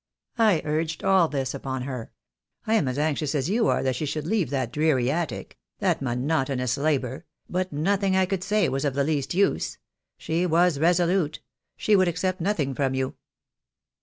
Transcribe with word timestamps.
"I 0.39 0.63
urged 0.65 1.03
all 1.03 1.27
this 1.27 1.53
upon 1.53 1.83
her. 1.83 2.11
I 2.65 2.73
am 2.73 2.87
as 2.87 2.97
anxious 2.97 3.35
as 3.35 3.51
you 3.51 3.57
THE 3.57 3.57
DAY 3.57 3.61
WILL 3.61 3.67
COME. 3.67 3.75
I 3.75 3.81
63 3.83 3.83
are 3.83 3.83
that 3.91 3.95
she 3.97 4.05
should 4.11 4.25
leave 4.27 4.49
that 4.49 4.71
dreary 4.73 5.11
attic— 5.11 5.59
that 5.77 6.01
mono 6.01 6.43
tonous 6.43 6.75
labour— 6.81 7.25
but 7.51 7.71
nothing 7.71 8.15
I 8.17 8.25
could 8.25 8.43
say 8.43 8.67
was 8.67 8.83
of 8.83 8.95
the 8.95 9.03
least 9.03 9.35
use. 9.35 9.77
She 10.17 10.47
was 10.47 10.79
resolute— 10.79 11.41
she 11.77 11.95
would 11.95 12.07
accept 12.07 12.41
nothing 12.41 12.73
from 12.73 12.95
you." 12.95 13.13